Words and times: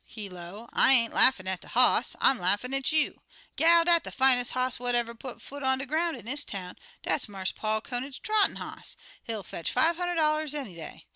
He, 0.03 0.29
'low, 0.29 0.67
'I 0.73 0.93
ain't 0.93 1.13
laughin' 1.13 1.47
at 1.47 1.61
de 1.61 1.67
hoss. 1.67 2.15
I'm 2.19 2.39
laughin' 2.39 2.73
at 2.73 2.91
you. 2.91 3.21
Gal, 3.55 3.85
dat 3.85 4.03
de 4.03 4.09
finest 4.09 4.53
hoss 4.53 4.79
what 4.79 4.95
ever 4.95 5.13
put 5.13 5.43
foot 5.43 5.61
on 5.61 5.77
de 5.77 5.85
groun' 5.85 6.15
in 6.15 6.25
dis 6.25 6.43
town. 6.43 6.75
Dat's 7.03 7.29
Marse 7.29 7.51
Paul 7.51 7.81
Conant's 7.81 8.17
trottin' 8.17 8.55
hoss. 8.55 8.95
He'll 9.21 9.43
fetch 9.43 9.71
fi' 9.71 9.93
hunder'd 9.93 10.15
dollars 10.17 10.55
any 10.55 10.73
day. 10.73 11.05